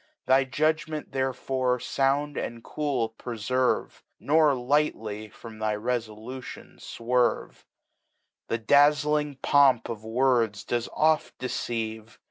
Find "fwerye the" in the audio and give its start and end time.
6.79-8.57